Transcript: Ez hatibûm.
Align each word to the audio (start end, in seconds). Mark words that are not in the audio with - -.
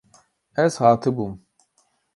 Ez 0.63 0.71
hatibûm. 0.81 1.33